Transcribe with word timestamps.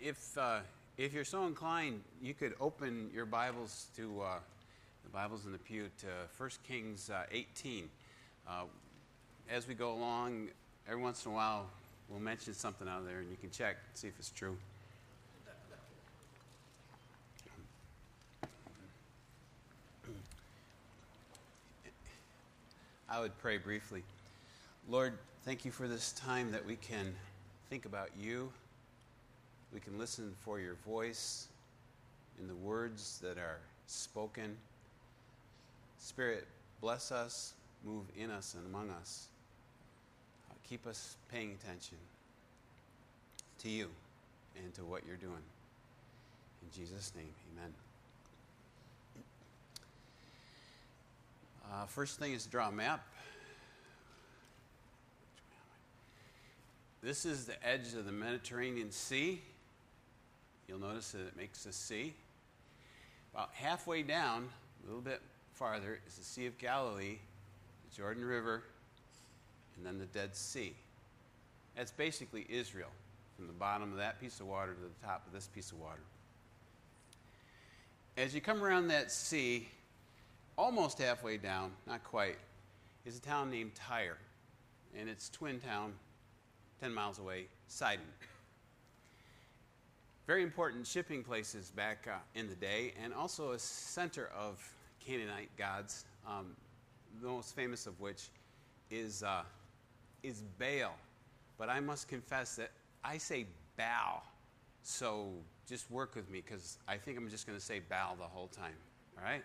if, 0.00 0.36
uh, 0.36 0.58
if 0.96 1.12
you're 1.12 1.24
so 1.24 1.46
inclined, 1.46 2.00
you 2.22 2.34
could 2.34 2.54
open 2.60 3.10
your 3.14 3.26
Bibles 3.26 3.86
to 3.96 4.22
uh, 4.22 4.38
the 5.04 5.10
Bibles 5.10 5.46
in 5.46 5.52
the 5.52 5.58
pew 5.58 5.86
to 5.98 6.06
1 6.36 6.50
Kings 6.66 7.10
uh, 7.10 7.22
18. 7.30 7.88
Uh, 8.48 8.64
as 9.50 9.66
we 9.66 9.74
go 9.74 9.92
along, 9.92 10.48
every 10.88 11.02
once 11.02 11.24
in 11.24 11.32
a 11.32 11.34
while, 11.34 11.66
we'll 12.08 12.20
mention 12.20 12.54
something 12.54 12.88
out 12.88 13.06
there, 13.06 13.18
and 13.18 13.30
you 13.30 13.36
can 13.40 13.50
check, 13.50 13.76
see 13.94 14.08
if 14.08 14.14
it's 14.18 14.30
true. 14.30 14.56
I 23.08 23.20
would 23.20 23.36
pray 23.38 23.58
briefly. 23.58 24.04
Lord, 24.88 25.14
thank 25.44 25.64
you 25.64 25.72
for 25.72 25.88
this 25.88 26.12
time 26.12 26.52
that 26.52 26.64
we 26.64 26.76
can 26.76 27.12
think 27.68 27.84
about 27.84 28.10
you. 28.16 28.52
We 29.72 29.80
can 29.80 29.98
listen 29.98 30.34
for 30.44 30.58
your 30.58 30.74
voice 30.86 31.46
in 32.40 32.48
the 32.48 32.54
words 32.54 33.20
that 33.22 33.38
are 33.38 33.60
spoken. 33.86 34.56
Spirit, 35.98 36.46
bless 36.80 37.12
us, 37.12 37.54
move 37.84 38.04
in 38.18 38.30
us 38.30 38.54
and 38.54 38.66
among 38.66 38.90
us. 38.90 39.28
Uh, 40.50 40.54
keep 40.68 40.86
us 40.86 41.16
paying 41.30 41.56
attention 41.62 41.98
to 43.58 43.68
you 43.68 43.88
and 44.56 44.74
to 44.74 44.84
what 44.84 45.02
you're 45.06 45.16
doing. 45.16 45.32
In 46.62 46.78
Jesus' 46.78 47.12
name, 47.14 47.32
amen. 47.56 47.72
Uh, 51.72 51.86
first 51.86 52.18
thing 52.18 52.32
is 52.32 52.44
to 52.44 52.50
draw 52.50 52.68
a 52.68 52.72
map. 52.72 53.06
This 57.02 57.24
is 57.24 57.46
the 57.46 57.64
edge 57.66 57.94
of 57.94 58.04
the 58.04 58.12
Mediterranean 58.12 58.90
Sea. 58.90 59.40
You'll 60.70 60.78
notice 60.78 61.10
that 61.10 61.26
it 61.26 61.36
makes 61.36 61.66
a 61.66 61.72
sea. 61.72 62.14
About 63.34 63.50
halfway 63.52 64.04
down, 64.04 64.48
a 64.84 64.86
little 64.86 65.02
bit 65.02 65.20
farther, 65.52 65.98
is 66.06 66.14
the 66.14 66.22
Sea 66.22 66.46
of 66.46 66.56
Galilee, 66.58 67.18
the 67.90 67.96
Jordan 67.96 68.24
River, 68.24 68.62
and 69.76 69.84
then 69.84 69.98
the 69.98 70.06
Dead 70.06 70.36
Sea. 70.36 70.72
That's 71.76 71.90
basically 71.90 72.46
Israel, 72.48 72.90
from 73.36 73.48
the 73.48 73.52
bottom 73.52 73.90
of 73.90 73.98
that 73.98 74.20
piece 74.20 74.38
of 74.38 74.46
water 74.46 74.74
to 74.74 74.80
the 74.80 75.06
top 75.06 75.26
of 75.26 75.32
this 75.32 75.48
piece 75.48 75.72
of 75.72 75.80
water. 75.80 76.02
As 78.16 78.32
you 78.32 78.40
come 78.40 78.62
around 78.62 78.86
that 78.88 79.10
sea, 79.10 79.66
almost 80.56 81.00
halfway 81.00 81.36
down, 81.36 81.72
not 81.88 82.04
quite, 82.04 82.36
is 83.04 83.18
a 83.18 83.20
town 83.20 83.50
named 83.50 83.74
Tyre, 83.74 84.18
and 84.96 85.08
its 85.08 85.30
twin 85.30 85.58
town, 85.58 85.94
10 86.80 86.94
miles 86.94 87.18
away, 87.18 87.46
Sidon. 87.66 88.06
Very 90.30 90.44
important 90.44 90.86
shipping 90.86 91.24
places 91.24 91.72
back 91.72 92.06
uh, 92.08 92.18
in 92.36 92.46
the 92.46 92.54
day, 92.54 92.94
and 93.02 93.12
also 93.12 93.50
a 93.50 93.58
center 93.58 94.30
of 94.38 94.62
Canaanite 95.04 95.50
gods, 95.58 96.04
um, 96.24 96.54
the 97.20 97.26
most 97.26 97.56
famous 97.56 97.88
of 97.88 97.98
which 97.98 98.28
is, 98.92 99.24
uh, 99.24 99.42
is 100.22 100.44
Baal. 100.56 100.94
But 101.58 101.68
I 101.68 101.80
must 101.80 102.06
confess 102.06 102.54
that 102.54 102.70
I 103.02 103.18
say 103.18 103.44
Baal, 103.76 104.22
so 104.84 105.30
just 105.68 105.90
work 105.90 106.14
with 106.14 106.30
me 106.30 106.44
because 106.46 106.78
I 106.86 106.96
think 106.96 107.18
I'm 107.18 107.28
just 107.28 107.44
going 107.44 107.58
to 107.58 107.64
say 107.64 107.80
Baal 107.80 108.14
the 108.14 108.22
whole 108.22 108.46
time, 108.46 108.76
all 109.18 109.24
right? 109.24 109.42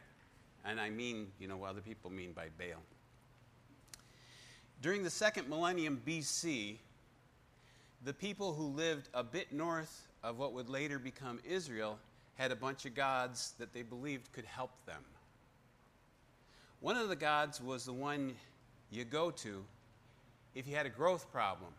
And 0.65 0.79
I 0.79 0.91
mean, 0.91 1.31
you 1.39 1.47
know, 1.47 1.57
what 1.57 1.71
other 1.71 1.81
people 1.81 2.11
mean 2.11 2.31
by 2.31 2.49
Baal. 2.59 2.83
During 4.83 5.01
the 5.01 5.09
second 5.09 5.49
millennium 5.49 5.99
BC, 6.05 6.77
the 8.03 8.13
people 8.13 8.53
who 8.53 8.67
lived 8.67 9.09
a 9.15 9.23
bit 9.23 9.51
north 9.51 10.05
of 10.25 10.39
what 10.39 10.53
would 10.53 10.69
later 10.69 10.97
become 10.97 11.39
Israel 11.47 11.99
had 12.33 12.51
a 12.51 12.55
bunch 12.55 12.85
of 12.85 12.95
gods 12.95 13.53
that 13.59 13.73
they 13.73 13.83
believed 13.83 14.31
could 14.33 14.45
help 14.45 14.71
them. 14.87 15.01
One 16.79 16.97
of 16.97 17.09
the 17.09 17.15
gods 17.15 17.61
was 17.61 17.85
the 17.85 17.93
one 17.93 18.33
you 18.89 19.05
go 19.05 19.29
to 19.29 19.63
if 20.55 20.67
you 20.67 20.75
had 20.75 20.87
a 20.87 20.89
growth 20.89 21.31
problem. 21.31 21.71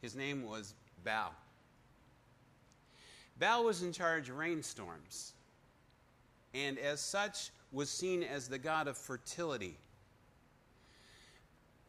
His 0.00 0.16
name 0.16 0.44
was 0.44 0.74
Baal. 1.04 1.34
Baal 3.38 3.64
was 3.64 3.82
in 3.82 3.92
charge 3.92 4.30
of 4.30 4.38
rainstorms 4.38 5.34
and 6.54 6.78
as 6.78 7.00
such 7.00 7.50
was 7.70 7.90
seen 7.90 8.22
as 8.22 8.48
the 8.48 8.58
god 8.58 8.88
of 8.88 8.96
fertility. 8.96 9.76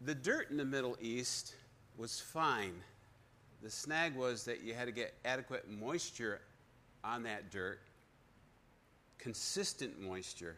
The 0.01 0.15
dirt 0.15 0.51
in 0.51 0.57
the 0.57 0.65
Middle 0.65 0.97
East 0.99 1.55
was 1.97 2.19
fine. 2.19 2.73
The 3.61 3.69
snag 3.69 4.15
was 4.15 4.45
that 4.45 4.63
you 4.63 4.73
had 4.73 4.85
to 4.85 4.91
get 4.91 5.13
adequate 5.25 5.69
moisture 5.69 6.39
on 7.03 7.23
that 7.23 7.51
dirt, 7.51 7.79
consistent 9.17 9.99
moisture, 9.99 10.55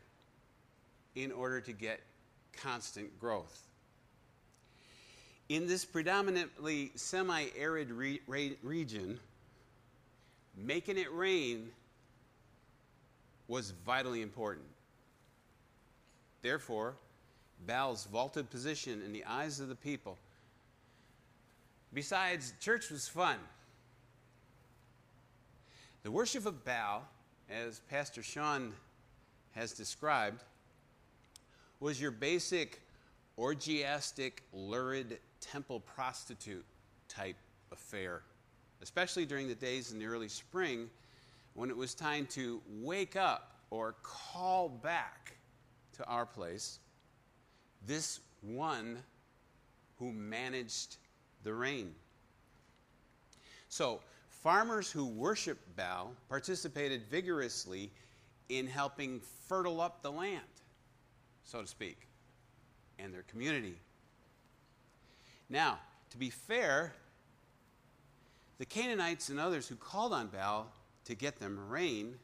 in 1.15 1.31
order 1.31 1.59
to 1.61 1.71
get 1.71 1.99
constant 2.53 3.19
growth. 3.19 3.67
In 5.49 5.67
this 5.67 5.83
predominantly 5.83 6.91
semi 6.95 7.47
arid 7.57 7.91
re- 7.91 8.21
re- 8.27 8.57
region, 8.63 9.19
making 10.55 10.97
it 10.97 11.11
rain 11.13 11.71
was 13.47 13.71
vitally 13.85 14.21
important. 14.21 14.65
Therefore, 16.41 16.95
Baal's 17.65 18.05
vaulted 18.05 18.49
position 18.49 19.01
in 19.05 19.11
the 19.11 19.25
eyes 19.25 19.59
of 19.59 19.67
the 19.67 19.75
people. 19.75 20.17
Besides, 21.93 22.53
church 22.59 22.89
was 22.89 23.07
fun. 23.07 23.37
The 26.03 26.11
worship 26.11 26.45
of 26.45 26.63
Baal, 26.63 27.03
as 27.49 27.81
Pastor 27.89 28.23
Sean 28.23 28.73
has 29.51 29.73
described, 29.73 30.43
was 31.79 31.99
your 32.01 32.11
basic 32.11 32.81
orgiastic, 33.37 34.43
lurid 34.53 35.19
temple 35.41 35.81
prostitute 35.81 36.65
type 37.09 37.35
affair, 37.71 38.21
especially 38.81 39.25
during 39.25 39.47
the 39.47 39.55
days 39.55 39.91
in 39.91 39.99
the 39.99 40.05
early 40.05 40.29
spring 40.29 40.89
when 41.55 41.69
it 41.69 41.75
was 41.75 41.93
time 41.93 42.25
to 42.27 42.61
wake 42.79 43.15
up 43.15 43.55
or 43.69 43.95
call 44.01 44.69
back 44.69 45.35
to 45.93 46.05
our 46.05 46.25
place 46.25 46.79
this 47.85 48.19
one 48.41 48.97
who 49.97 50.11
managed 50.11 50.97
the 51.43 51.53
rain. 51.53 51.93
So, 53.69 54.01
farmers 54.27 54.91
who 54.91 55.05
worshiped 55.05 55.75
Baal 55.75 56.13
participated 56.29 57.03
vigorously 57.09 57.91
in 58.49 58.67
helping 58.67 59.21
fertile 59.47 59.79
up 59.79 60.01
the 60.01 60.11
land, 60.11 60.41
so 61.43 61.61
to 61.61 61.67
speak, 61.67 62.07
and 62.99 63.13
their 63.13 63.23
community. 63.23 63.75
Now, 65.49 65.79
to 66.11 66.17
be 66.17 66.29
fair, 66.29 66.93
the 68.57 68.65
Canaanites 68.65 69.29
and 69.29 69.39
others 69.39 69.67
who 69.67 69.75
called 69.75 70.13
on 70.13 70.27
Baal 70.27 70.71
to 71.05 71.15
get 71.15 71.39
them 71.39 71.59
rain 71.69 72.15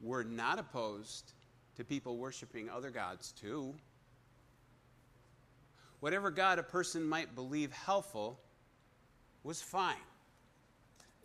were 0.00 0.24
not 0.24 0.58
opposed 0.58 1.32
to 1.76 1.84
people 1.84 2.16
worshiping 2.16 2.68
other 2.68 2.90
gods 2.90 3.32
too. 3.32 3.74
Whatever 6.06 6.30
God 6.30 6.60
a 6.60 6.62
person 6.62 7.02
might 7.02 7.34
believe 7.34 7.72
helpful 7.72 8.38
was 9.42 9.60
fine. 9.60 9.96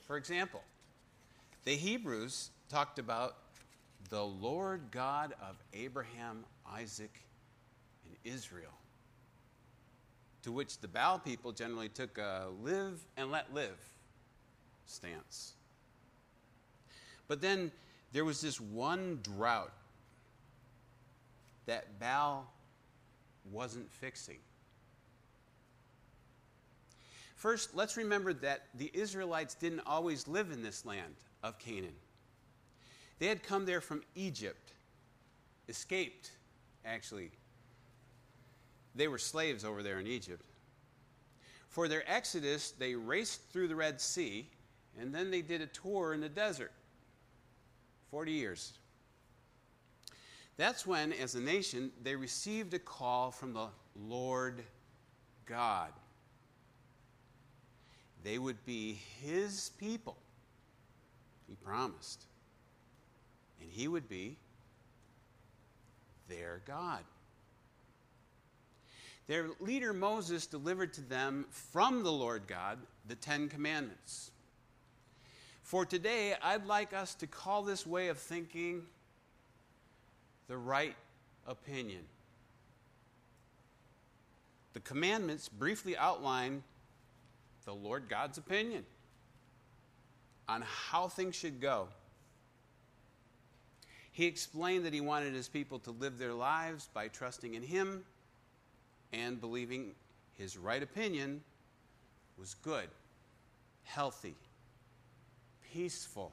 For 0.07 0.17
example, 0.17 0.63
the 1.65 1.75
Hebrews 1.75 2.49
talked 2.67 2.97
about 2.97 3.35
the 4.09 4.23
Lord 4.23 4.81
God 4.89 5.35
of 5.39 5.57
Abraham, 5.75 6.45
Isaac, 6.67 7.11
and 8.07 8.15
Israel, 8.23 8.73
to 10.41 10.51
which 10.51 10.79
the 10.79 10.87
Baal 10.87 11.19
people 11.19 11.51
generally 11.51 11.89
took 11.89 12.17
a 12.17 12.47
live 12.63 12.99
and 13.17 13.29
let 13.29 13.53
live 13.53 13.77
stance. 14.87 15.53
But 17.27 17.39
then 17.39 17.71
there 18.13 18.25
was 18.25 18.41
this 18.41 18.59
one 18.59 19.19
drought 19.21 19.73
that 21.67 21.99
Baal 21.99 22.51
wasn't 23.51 23.91
fixing. 23.91 24.39
First, 27.41 27.75
let's 27.75 27.97
remember 27.97 28.33
that 28.33 28.67
the 28.75 28.91
Israelites 28.93 29.55
didn't 29.55 29.81
always 29.87 30.27
live 30.27 30.51
in 30.51 30.61
this 30.61 30.85
land 30.85 31.15
of 31.41 31.57
Canaan. 31.57 31.95
They 33.17 33.25
had 33.25 33.41
come 33.41 33.65
there 33.65 33.81
from 33.81 34.03
Egypt, 34.13 34.73
escaped, 35.67 36.29
actually. 36.85 37.31
They 38.93 39.07
were 39.07 39.17
slaves 39.17 39.65
over 39.65 39.81
there 39.81 39.99
in 39.99 40.05
Egypt. 40.05 40.45
For 41.67 41.87
their 41.87 42.03
exodus, 42.05 42.75
they 42.77 42.93
raced 42.93 43.41
through 43.51 43.69
the 43.69 43.75
Red 43.75 43.99
Sea, 43.99 44.47
and 44.99 45.11
then 45.11 45.31
they 45.31 45.41
did 45.41 45.61
a 45.61 45.67
tour 45.67 46.13
in 46.13 46.21
the 46.21 46.29
desert. 46.29 46.71
40 48.11 48.33
years. 48.33 48.73
That's 50.57 50.85
when, 50.85 51.11
as 51.13 51.33
a 51.33 51.41
nation, 51.41 51.91
they 52.03 52.15
received 52.15 52.75
a 52.75 52.79
call 52.79 53.31
from 53.31 53.53
the 53.53 53.69
Lord 53.95 54.63
God. 55.47 55.89
They 58.23 58.37
would 58.37 58.63
be 58.65 58.99
his 59.21 59.71
people. 59.79 60.17
He 61.47 61.55
promised. 61.63 62.23
And 63.61 63.69
he 63.71 63.87
would 63.87 64.07
be 64.07 64.37
their 66.29 66.61
God. 66.65 67.03
Their 69.27 69.47
leader 69.59 69.93
Moses 69.93 70.45
delivered 70.45 70.93
to 70.93 71.01
them 71.01 71.45
from 71.49 72.03
the 72.03 72.11
Lord 72.11 72.43
God 72.47 72.79
the 73.07 73.15
Ten 73.15 73.49
Commandments. 73.49 74.31
For 75.63 75.85
today, 75.85 76.35
I'd 76.41 76.65
like 76.65 76.93
us 76.93 77.15
to 77.15 77.27
call 77.27 77.63
this 77.63 77.87
way 77.87 78.09
of 78.09 78.17
thinking 78.17 78.83
the 80.47 80.57
right 80.57 80.95
opinion. 81.47 82.01
The 84.73 84.81
commandments 84.81 85.47
briefly 85.47 85.95
outline 85.95 86.63
the 87.65 87.73
Lord 87.73 88.09
God's 88.09 88.37
opinion 88.37 88.85
on 90.47 90.63
how 90.65 91.07
things 91.07 91.35
should 91.35 91.61
go. 91.61 91.87
He 94.11 94.25
explained 94.25 94.85
that 94.85 94.93
he 94.93 95.01
wanted 95.01 95.33
his 95.33 95.47
people 95.47 95.79
to 95.79 95.91
live 95.91 96.17
their 96.17 96.33
lives 96.33 96.89
by 96.93 97.07
trusting 97.07 97.53
in 97.53 97.63
him 97.63 98.03
and 99.13 99.39
believing 99.39 99.91
his 100.37 100.57
right 100.57 100.83
opinion 100.83 101.41
was 102.37 102.55
good, 102.55 102.89
healthy, 103.83 104.35
peaceful. 105.71 106.31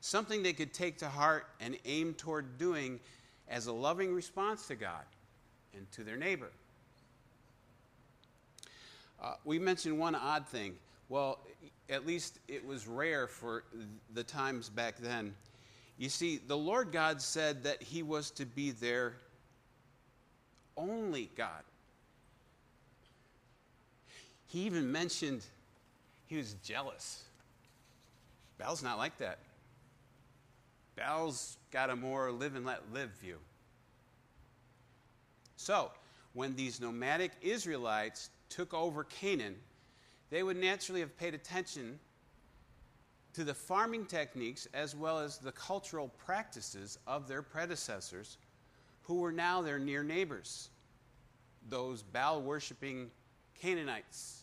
Something 0.00 0.42
they 0.42 0.52
could 0.52 0.72
take 0.72 0.98
to 0.98 1.08
heart 1.08 1.46
and 1.60 1.76
aim 1.84 2.14
toward 2.14 2.56
doing 2.56 3.00
as 3.48 3.66
a 3.66 3.72
loving 3.72 4.14
response 4.14 4.66
to 4.68 4.76
God 4.76 5.04
and 5.74 5.90
to 5.92 6.04
their 6.04 6.16
neighbor. 6.16 6.50
Uh, 9.28 9.34
we 9.44 9.58
mentioned 9.58 9.98
one 9.98 10.14
odd 10.14 10.48
thing. 10.48 10.74
Well, 11.10 11.38
at 11.90 12.06
least 12.06 12.38
it 12.48 12.66
was 12.66 12.86
rare 12.88 13.26
for 13.26 13.64
the 14.14 14.24
times 14.24 14.70
back 14.70 14.96
then. 14.96 15.34
You 15.98 16.08
see, 16.08 16.38
the 16.38 16.56
Lord 16.56 16.92
God 16.92 17.20
said 17.20 17.64
that 17.64 17.82
He 17.82 18.02
was 18.02 18.30
to 18.32 18.46
be 18.46 18.70
their 18.70 19.16
only 20.78 21.30
God. 21.36 21.62
He 24.46 24.60
even 24.60 24.90
mentioned 24.90 25.42
he 26.26 26.38
was 26.38 26.54
jealous. 26.64 27.22
Baal's 28.56 28.82
not 28.82 28.96
like 28.96 29.18
that. 29.18 29.40
Baal's 30.96 31.58
got 31.70 31.90
a 31.90 31.96
more 31.96 32.32
live 32.32 32.54
and 32.54 32.64
let 32.64 32.80
live 32.94 33.10
view. 33.20 33.36
So, 35.56 35.90
when 36.32 36.56
these 36.56 36.80
nomadic 36.80 37.32
Israelites 37.42 38.30
took 38.48 38.74
over 38.74 39.04
Canaan, 39.04 39.56
they 40.30 40.42
would 40.42 40.56
naturally 40.56 41.00
have 41.00 41.16
paid 41.16 41.34
attention 41.34 41.98
to 43.34 43.44
the 43.44 43.54
farming 43.54 44.06
techniques 44.06 44.66
as 44.74 44.96
well 44.96 45.18
as 45.18 45.38
the 45.38 45.52
cultural 45.52 46.08
practices 46.26 46.98
of 47.06 47.28
their 47.28 47.42
predecessors, 47.42 48.38
who 49.02 49.16
were 49.16 49.32
now 49.32 49.62
their 49.62 49.78
near 49.78 50.02
neighbors, 50.02 50.70
those 51.68 52.02
Baal 52.02 52.42
worshiping 52.42 53.10
Canaanites 53.60 54.42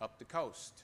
up 0.00 0.18
the 0.18 0.24
coast. 0.24 0.82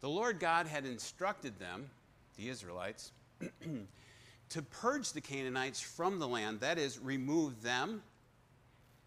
The 0.00 0.08
Lord 0.08 0.38
God 0.38 0.66
had 0.66 0.84
instructed 0.84 1.58
them, 1.58 1.90
the 2.36 2.48
Israelites, 2.48 3.12
to 4.50 4.62
purge 4.62 5.12
the 5.12 5.20
Canaanites 5.20 5.80
from 5.80 6.18
the 6.18 6.28
land, 6.28 6.60
that 6.60 6.78
is, 6.78 6.98
remove 6.98 7.62
them 7.62 8.02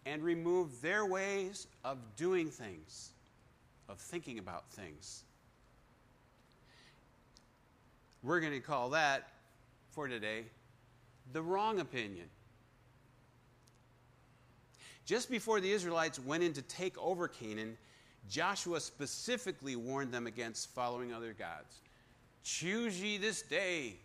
and 0.06 0.22
remove 0.22 0.80
their 0.80 1.04
ways 1.04 1.66
of 1.84 1.98
doing 2.16 2.50
things, 2.50 3.10
of 3.88 3.98
thinking 3.98 4.38
about 4.38 4.70
things. 4.70 5.24
We're 8.22 8.40
going 8.40 8.52
to 8.52 8.60
call 8.60 8.90
that, 8.90 9.28
for 9.90 10.08
today, 10.08 10.44
the 11.32 11.42
wrong 11.42 11.80
opinion. 11.80 12.26
Just 15.06 15.30
before 15.30 15.60
the 15.60 15.72
Israelites 15.72 16.18
went 16.18 16.42
in 16.42 16.52
to 16.52 16.62
take 16.62 16.96
over 16.98 17.26
Canaan, 17.28 17.76
Joshua 18.28 18.80
specifically 18.80 19.74
warned 19.74 20.12
them 20.12 20.26
against 20.26 20.70
following 20.70 21.12
other 21.12 21.32
gods. 21.32 21.80
Choose 22.44 23.02
ye 23.02 23.18
this 23.18 23.42
day 23.42 23.96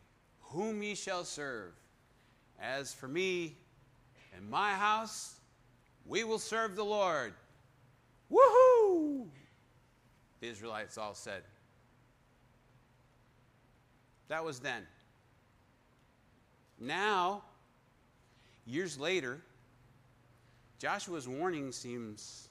whom 0.42 0.82
ye 0.82 0.96
shall 0.96 1.24
serve. 1.24 1.74
As 2.60 2.94
for 2.94 3.08
me 3.08 3.56
and 4.36 4.50
my 4.50 4.72
house, 4.72 5.35
we 6.06 6.24
will 6.24 6.40
serve 6.40 6.76
the 6.76 6.86
Lord. 6.86 7.34
Woohoo! 8.32 9.28
The 10.40 10.48
Israelites 10.48 10.98
all 10.98 11.14
said. 11.14 11.44
That 14.28 14.44
was 14.44 14.60
then. 14.60 14.84
Now, 16.80 17.44
years 18.66 19.00
later, 19.00 19.42
Joshua's 20.80 21.28
warning 21.28 21.72
seems 21.72 22.50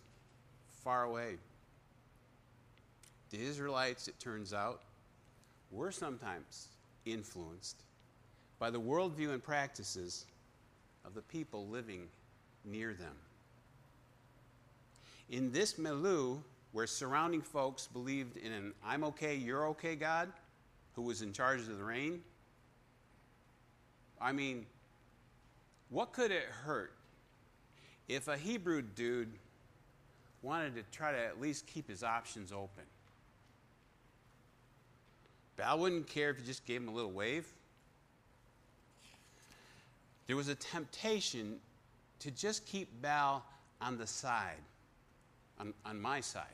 far 0.83 1.05
away. 1.05 1.37
The 3.31 3.41
Israelites, 3.41 4.09
it 4.09 4.19
turns 4.19 4.55
out, 4.55 4.83
were 5.71 5.91
sometimes 5.91 6.69
influenced 7.05 7.83
by 8.59 8.71
the 8.71 8.81
worldview 8.81 9.33
and 9.33 9.43
practices 9.43 10.27
of 11.05 11.15
the 11.15 11.23
people 11.23 11.67
living 11.67 12.07
near 12.65 12.95
them. 12.95 13.15
In 15.31 15.53
this 15.53 15.79
milieu, 15.79 16.38
where 16.73 16.87
surrounding 16.87 17.41
folks 17.41 17.87
believed 17.87 18.37
in 18.37 18.53
an 18.53 18.73
I'm 18.85 19.05
okay, 19.05 19.35
you're 19.35 19.69
okay 19.69 19.97
God 19.97 20.32
who 20.94 21.03
was 21.03 21.23
in 21.23 21.32
charge 21.32 21.61
of 21.61 21.79
the 21.79 21.85
rain, 21.85 22.23
I 24.21 24.32
mean, 24.32 24.67
what 25.88 26.12
could 26.12 26.31
it 26.31 26.44
hurt 26.44 26.93
if 28.09 28.29
a 28.29 28.37
Hebrew 28.37 28.82
dude 28.82 29.32
wanted 30.43 30.75
to 30.76 30.82
try 30.91 31.12
to 31.12 31.19
at 31.19 31.41
least 31.41 31.67
keep 31.67 31.88
his 31.88 32.03
options 32.03 32.53
open? 32.53 32.85
Baal 35.56 35.79
wouldn't 35.79 36.09
care 36.09 36.31
if 36.31 36.38
you 36.38 36.44
just 36.44 36.67
gave 36.67 36.81
him 36.81 36.88
a 36.88 36.93
little 36.93 37.12
wave. 37.12 37.47
There 40.26 40.37
was 40.37 40.49
a 40.49 40.54
temptation 40.54 41.57
to 42.21 42.31
just 42.31 42.66
keep 42.66 42.88
Baal 43.02 43.45
on 43.81 43.99
the 43.99 44.07
side 44.07 44.61
on, 45.58 45.75
on 45.84 46.00
my 46.00 46.20
side. 46.20 46.44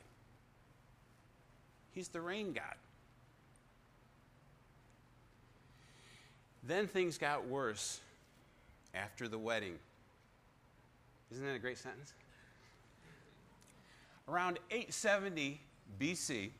He's 1.91 2.07
the 2.07 2.21
rain 2.21 2.53
god. 2.53 2.75
Then 6.63 6.87
things 6.87 7.17
got 7.17 7.47
worse 7.47 7.99
after 8.93 9.27
the 9.27 9.37
wedding. 9.37 9.77
Isn't 11.31 11.45
that 11.45 11.55
a 11.55 11.59
great 11.59 11.77
sentence? 11.77 12.13
Around 14.27 14.59
870 14.69 15.59
BC, 15.99 16.51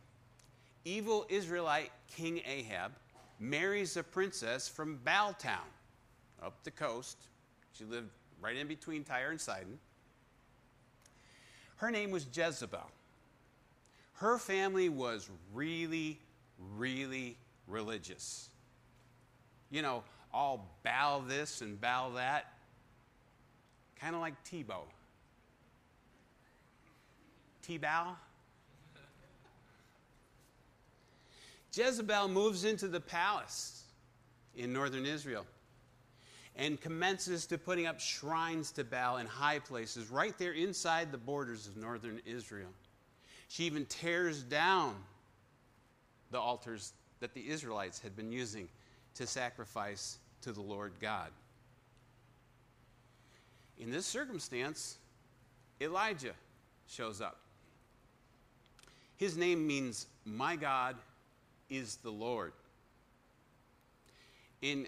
evil 0.84 1.26
Israelite 1.30 1.92
King 2.08 2.42
Ahab 2.46 2.92
marries 3.40 3.98
a 3.98 4.04
princess 4.04 4.68
from 4.68 5.00
Baaltown, 5.06 5.68
up 6.44 6.64
the 6.64 6.72
coast. 6.72 7.18
She 7.74 7.86
lived 7.86 8.10
right 8.42 8.56
in 8.56 8.68
between 8.68 9.04
Tyre 9.04 9.30
and 9.30 9.40
Sidon. 9.40 9.78
Her 11.82 11.90
name 11.90 12.12
was 12.12 12.28
Jezebel. 12.32 12.92
Her 14.14 14.38
family 14.38 14.88
was 14.88 15.32
really, 15.52 16.20
really 16.76 17.38
religious. 17.66 18.50
You 19.72 19.82
know, 19.82 20.04
all 20.32 20.70
bow 20.84 21.24
this 21.28 21.62
and 21.62 21.82
bow 21.82 22.12
that. 22.12 22.54
Kind 24.00 24.14
of 24.14 24.22
like 24.22 24.36
Tebow. 24.44 24.84
T-bow? 27.64 28.16
Jezebel 31.74 32.28
moves 32.28 32.64
into 32.64 32.88
the 32.88 33.00
palace 33.00 33.86
in 34.56 34.72
northern 34.72 35.08
Israel 35.08 35.48
and 36.56 36.80
commences 36.80 37.46
to 37.48 37.58
putting 37.58 37.88
up 37.88 38.00
shrines 38.00 38.72
to 38.72 38.84
Baal 38.84 39.18
in 39.18 39.28
high 39.28 39.60
places 39.60 40.10
right 40.10 40.38
there 40.38 40.52
inside 40.52 41.12
the 41.12 41.18
borders 41.18 41.68
of 41.68 41.78
northern 41.78 42.22
Israel. 42.26 42.70
She 43.48 43.64
even 43.64 43.86
tears 43.86 44.44
down 44.44 44.96
the 46.32 46.40
altars 46.40 46.94
that 47.20 47.34
the 47.34 47.50
Israelites 47.50 48.00
had 48.00 48.16
been 48.16 48.32
using 48.32 48.68
to 49.16 49.28
sacrifice 49.28 50.18
to 50.42 50.52
the 50.52 50.62
Lord 50.62 50.94
God. 51.00 51.30
In 53.78 53.92
this 53.92 54.06
circumstance, 54.06 54.98
Elijah 55.82 56.34
shows 56.88 57.22
up. 57.22 57.40
His 59.18 59.38
name 59.38 59.66
means, 59.66 60.08
My 60.26 60.56
God 60.56 60.96
is 61.70 61.98
the 61.98 62.12
Lord. 62.12 62.54
In 64.62 64.88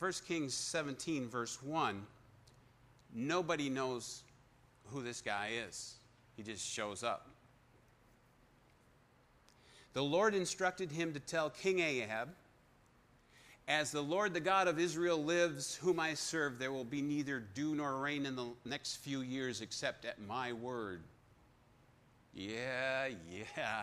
1 0.00 0.12
Kings 0.26 0.54
17, 0.54 1.28
verse 1.28 1.62
1, 1.62 2.02
nobody 3.14 3.68
knows 3.68 4.22
who 4.86 5.02
this 5.02 5.20
guy 5.20 5.50
is. 5.68 5.96
he 6.38 6.42
just 6.42 6.66
shows 6.66 7.02
up. 7.02 7.28
The 9.92 10.02
Lord 10.02 10.34
instructed 10.34 10.90
him 10.90 11.12
to 11.12 11.20
tell 11.20 11.50
King 11.50 11.80
Ahab, 11.80 12.30
As 13.68 13.92
the 13.92 14.00
Lord, 14.00 14.32
the 14.32 14.40
God 14.40 14.68
of 14.68 14.78
Israel, 14.78 15.22
lives, 15.22 15.76
whom 15.76 16.00
I 16.00 16.14
serve, 16.14 16.58
there 16.58 16.72
will 16.72 16.84
be 16.84 17.02
neither 17.02 17.38
dew 17.38 17.74
nor 17.74 17.98
rain 17.98 18.24
in 18.24 18.36
the 18.36 18.46
next 18.64 18.96
few 18.96 19.20
years 19.20 19.60
except 19.60 20.06
at 20.06 20.18
my 20.18 20.54
word. 20.54 21.02
Yeah, 22.32 23.08
yeah. 23.30 23.82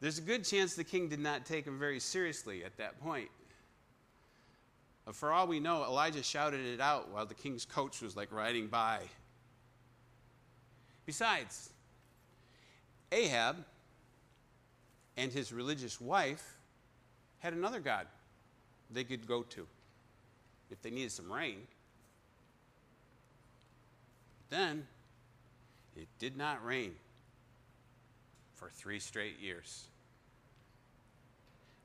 There's 0.00 0.18
a 0.18 0.22
good 0.22 0.44
chance 0.44 0.74
the 0.74 0.84
king 0.84 1.08
did 1.08 1.18
not 1.18 1.46
take 1.46 1.66
him 1.66 1.80
very 1.80 1.98
seriously 1.98 2.62
at 2.62 2.76
that 2.76 3.00
point. 3.00 3.28
For 5.12 5.32
all 5.32 5.46
we 5.46 5.60
know, 5.60 5.84
Elijah 5.84 6.22
shouted 6.22 6.64
it 6.64 6.80
out 6.80 7.10
while 7.10 7.26
the 7.26 7.34
king's 7.34 7.64
coach 7.64 8.00
was 8.00 8.16
like 8.16 8.32
riding 8.32 8.68
by. 8.68 9.00
Besides, 11.04 11.70
Ahab 13.12 13.64
and 15.16 15.30
his 15.30 15.52
religious 15.52 16.00
wife 16.00 16.56
had 17.40 17.52
another 17.52 17.80
God 17.80 18.06
they 18.90 19.04
could 19.04 19.26
go 19.26 19.42
to 19.42 19.66
if 20.70 20.80
they 20.80 20.90
needed 20.90 21.12
some 21.12 21.30
rain. 21.30 21.66
Then 24.48 24.86
it 25.96 26.08
did 26.18 26.36
not 26.36 26.64
rain 26.64 26.94
for 28.54 28.70
three 28.70 28.98
straight 28.98 29.38
years. 29.40 29.84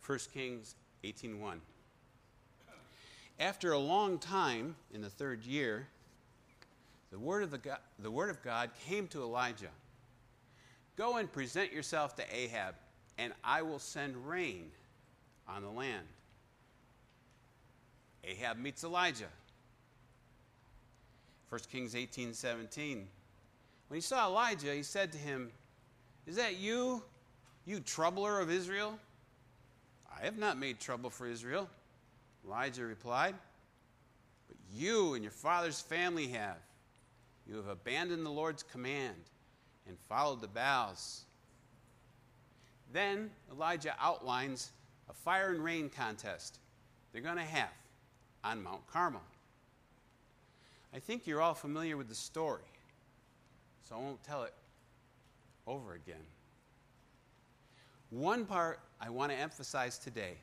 1 0.06 0.20
Kings 0.34 0.76
18:1. 1.04 1.60
After 3.40 3.72
a 3.72 3.80
long 3.80 4.20
time, 4.20 4.76
in 4.94 5.02
the 5.02 5.10
third 5.10 5.44
year, 5.44 5.88
the 7.12 7.18
word, 7.18 7.44
of 7.44 7.52
the, 7.52 7.58
God, 7.58 7.80
the 7.98 8.12
word 8.12 8.30
of 8.30 8.44
God 8.44 8.70
came 8.86 9.08
to 9.08 9.22
Elijah 9.22 9.70
Go 10.98 11.16
and 11.16 11.32
present 11.32 11.72
yourself 11.72 12.18
to 12.18 12.24
Ahab, 12.36 12.76
and 13.18 13.32
I 13.42 13.62
will 13.62 13.80
send 13.80 14.28
rain 14.28 14.70
on 15.48 15.62
the 15.62 15.70
land. 15.70 16.06
Ahab 18.26 18.58
meets 18.58 18.84
Elijah. 18.84 19.30
1 21.48 21.62
Kings 21.72 21.96
18 21.96 22.34
17. 22.34 23.08
When 23.88 23.96
he 23.96 24.02
saw 24.02 24.28
Elijah, 24.28 24.74
he 24.74 24.84
said 24.84 25.14
to 25.14 25.18
him, 25.18 25.52
Is 26.28 26.36
that 26.36 26.58
you, 26.58 27.02
you 27.66 27.80
troubler 27.80 28.42
of 28.42 28.52
Israel? 28.52 29.00
I 30.14 30.26
have 30.26 30.38
not 30.38 30.58
made 30.58 30.82
trouble 30.82 31.10
for 31.10 31.28
Israel. 31.28 31.70
Elijah 32.46 32.86
replied, 32.86 33.36
But 34.48 34.58
you 34.74 35.14
and 35.14 35.24
your 35.24 35.32
father's 35.32 35.82
family 35.82 36.28
have. 36.28 36.58
You 37.48 37.56
have 37.58 37.68
abandoned 37.68 38.26
the 38.26 38.30
Lord's 38.32 38.64
command 38.64 39.16
and 39.88 39.98
followed 40.08 40.42
the 40.42 40.48
Baals. 40.48 41.26
Then 42.94 43.30
Elijah 43.52 43.96
outlines 44.00 44.72
a 45.10 45.14
fire 45.14 45.52
and 45.52 45.64
rain 45.64 45.90
contest 45.90 46.60
they're 47.12 47.22
going 47.22 47.38
to 47.38 47.42
have 47.42 47.70
on 48.44 48.64
Mount 48.64 48.86
Carmel. 48.88 49.22
I 50.94 51.00
think 51.00 51.28
you're 51.28 51.42
all 51.42 51.54
familiar 51.54 51.98
with 51.98 52.08
the 52.08 52.16
story, 52.16 52.62
so 53.88 53.96
I 53.96 54.00
won't 54.00 54.24
tell 54.24 54.44
it 54.44 54.54
over 55.68 55.94
again. 55.94 56.24
One 58.10 58.46
part 58.46 58.80
I 59.00 59.10
want 59.10 59.32
to 59.32 59.38
emphasize 59.38 59.98
today 60.00 60.38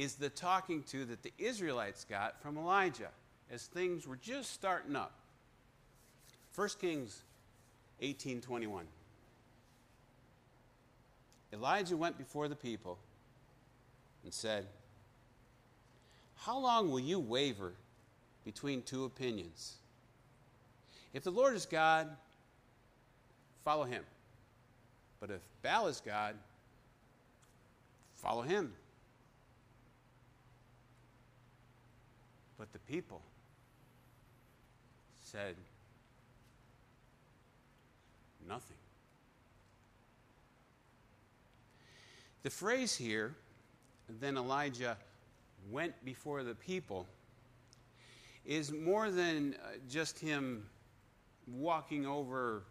is 0.00 0.14
the 0.14 0.30
talking 0.30 0.82
to 0.82 1.04
that 1.04 1.22
the 1.22 1.32
Israelites 1.36 2.06
got 2.08 2.40
from 2.40 2.56
Elijah 2.56 3.10
as 3.50 3.66
things 3.66 4.06
were 4.06 4.16
just 4.16 4.50
starting 4.50 4.96
up. 4.96 5.12
1 6.54 6.80
Kings 6.80 7.22
18:21. 8.00 8.86
Elijah 11.52 11.98
went 11.98 12.16
before 12.16 12.48
the 12.48 12.56
people 12.56 12.98
and 14.24 14.32
said, 14.32 14.66
"How 16.36 16.56
long 16.56 16.90
will 16.90 17.00
you 17.00 17.20
waver 17.20 17.74
between 18.42 18.82
two 18.82 19.04
opinions? 19.04 19.76
If 21.12 21.24
the 21.24 21.30
Lord 21.30 21.54
is 21.54 21.66
God, 21.66 22.16
follow 23.64 23.84
him. 23.84 24.06
But 25.18 25.30
if 25.30 25.42
Baal 25.60 25.88
is 25.88 26.00
God, 26.00 26.38
follow 28.14 28.40
him." 28.40 28.74
But 32.60 32.74
the 32.74 32.78
people 32.80 33.22
said 35.18 35.56
nothing. 38.46 38.76
The 42.42 42.50
phrase 42.50 42.94
here, 42.94 43.34
then 44.20 44.36
Elijah 44.36 44.98
went 45.70 46.04
before 46.04 46.42
the 46.42 46.54
people, 46.54 47.06
is 48.44 48.70
more 48.70 49.10
than 49.10 49.54
uh, 49.54 49.78
just 49.88 50.18
him 50.18 50.66
walking 51.46 52.04
over 52.04 52.64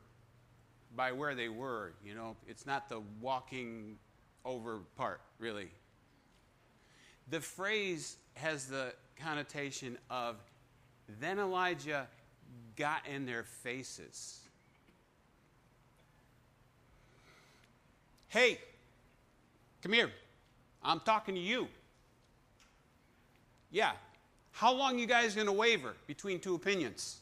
by 0.96 1.12
where 1.14 1.34
they 1.34 1.50
were. 1.50 1.94
You 2.06 2.14
know, 2.14 2.36
it's 2.48 2.68
not 2.68 2.90
the 2.90 3.02
walking 3.20 3.98
over 4.46 4.82
part, 4.96 5.22
really. 5.40 5.72
The 7.32 7.42
phrase 7.42 8.18
has 8.36 8.68
the 8.68 8.94
connotation 9.24 9.98
of 10.10 10.38
then 11.20 11.40
Elijah 11.40 12.08
got 12.76 13.08
in 13.08 13.26
their 13.26 13.44
faces. 13.44 14.40
Hey, 18.28 18.60
come 19.82 19.94
here. 19.94 20.12
I'm 20.84 21.00
talking 21.02 21.36
to 21.36 21.42
you. 21.42 21.68
Yeah. 23.72 23.92
How 24.52 24.74
long 24.74 25.00
you 25.00 25.08
guys 25.08 25.36
going 25.36 25.48
to 25.48 25.54
waver 25.54 25.94
between 26.08 26.40
two 26.40 26.56
opinions? 26.56 27.18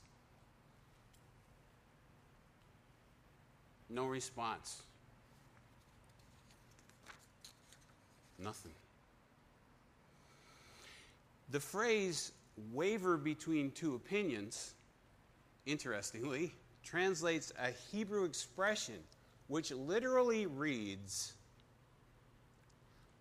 No 3.90 4.06
response. 4.06 4.82
Nothing. 8.40 8.72
The 11.50 11.60
phrase 11.60 12.34
waver 12.74 13.18
between 13.18 13.72
two 13.72 13.96
opinions, 13.96 14.74
interestingly, 15.66 16.54
translates 16.84 17.54
a 17.60 17.72
Hebrew 17.92 18.26
expression 18.26 18.96
which 19.48 19.72
literally 19.72 20.46
reads 20.46 21.34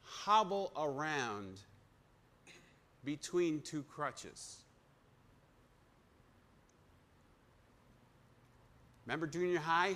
hobble 0.03 0.73
around 0.77 1.61
between 3.05 3.61
two 3.61 3.85
crutches. 3.85 4.57
Remember 9.05 9.29
junior 9.29 9.61
high? 9.61 9.95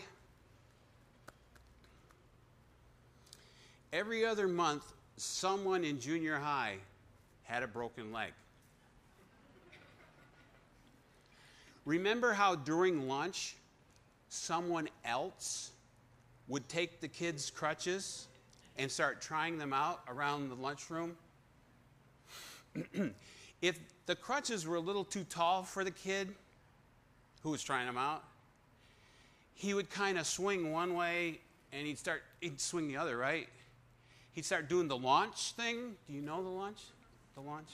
Every 3.92 4.24
other 4.24 4.46
month, 4.46 4.84
someone 5.16 5.82
in 5.82 5.98
junior 5.98 6.38
high 6.38 6.76
had 7.50 7.64
a 7.64 7.66
broken 7.66 8.12
leg. 8.12 8.30
Remember 11.84 12.32
how 12.32 12.54
during 12.54 13.08
lunch, 13.08 13.56
someone 14.28 14.88
else 15.04 15.72
would 16.46 16.68
take 16.68 17.00
the 17.00 17.08
kids' 17.08 17.50
crutches 17.50 18.28
and 18.78 18.88
start 18.88 19.20
trying 19.20 19.58
them 19.58 19.72
out 19.72 20.00
around 20.06 20.48
the 20.48 20.54
lunchroom? 20.54 21.16
if 23.60 23.80
the 24.06 24.14
crutches 24.14 24.64
were 24.64 24.76
a 24.76 24.80
little 24.80 25.04
too 25.04 25.24
tall 25.24 25.64
for 25.64 25.82
the 25.82 25.90
kid 25.90 26.32
who 27.42 27.50
was 27.50 27.64
trying 27.64 27.86
them 27.86 27.98
out, 27.98 28.22
he 29.54 29.74
would 29.74 29.90
kind 29.90 30.18
of 30.18 30.26
swing 30.26 30.70
one 30.70 30.94
way 30.94 31.40
and 31.72 31.84
he'd 31.84 31.98
start, 31.98 32.22
he'd 32.40 32.60
swing 32.60 32.86
the 32.86 32.96
other, 32.96 33.16
right? 33.16 33.48
He'd 34.34 34.44
start 34.44 34.68
doing 34.68 34.86
the 34.86 34.96
launch 34.96 35.52
thing. 35.52 35.96
Do 36.06 36.12
you 36.12 36.22
know 36.22 36.44
the 36.44 36.48
launch? 36.48 36.78
The 37.40 37.48
launch? 37.48 37.70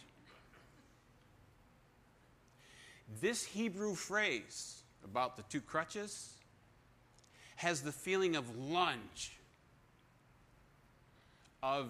This 3.21 3.45
Hebrew 3.45 3.95
phrase 3.95 4.83
about 5.05 5.37
the 5.37 5.43
two 5.45 5.61
crutches 5.61 6.35
has 7.57 7.81
the 7.81 7.93
feeling 7.93 8.37
of 8.37 8.45
lunge, 8.57 9.33
of 11.63 11.89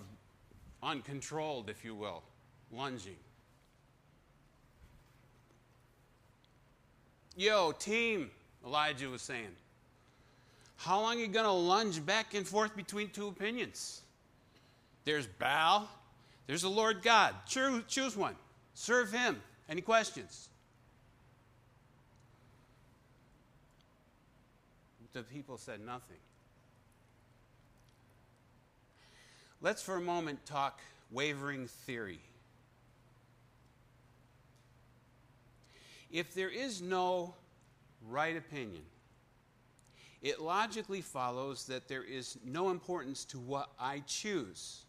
uncontrolled, 0.83 1.69
if 1.69 1.85
you 1.85 1.95
will, 1.95 2.23
lunging. 2.73 3.17
Yo, 7.37 7.73
team, 7.73 8.31
Elijah 8.65 9.09
was 9.09 9.21
saying. 9.21 9.55
How 10.77 11.01
long 11.01 11.17
are 11.17 11.21
you 11.21 11.29
going 11.29 11.45
to 11.45 11.51
lunge 11.51 12.05
back 12.05 12.33
and 12.35 12.47
forth 12.47 12.75
between 12.77 13.11
two 13.11 13.29
opinions? 13.29 14.03
There's 15.05 15.27
Baal, 15.27 15.89
there's 16.47 16.63
the 16.63 16.71
Lord 16.71 17.03
God. 17.03 17.35
Choose, 17.47 17.83
choose 17.89 18.17
one. 18.17 18.37
Serve 18.75 19.13
him. 19.13 19.41
Any 19.69 19.81
questions? 19.81 20.49
the 25.17 25.23
people 25.23 25.57
said 25.57 25.81
nothing. 25.81 26.19
Let's 29.63 29.81
for 29.81 29.97
a 29.97 30.01
moment 30.01 30.45
talk 30.45 30.83
wavering 31.11 31.69
theory. 31.69 32.21
If 36.13 36.35
there 36.35 36.51
is 36.51 36.83
no 36.83 37.35
right 38.07 38.37
opinion, 38.37 38.83
it 40.21 40.39
logically 40.39 41.01
follows 41.01 41.65
that 41.65 41.89
there 41.89 42.05
is 42.05 42.37
no 42.45 42.69
importance 42.69 43.25
to 43.27 43.39
what 43.39 43.71
I 43.81 44.03
choose, 44.07 44.85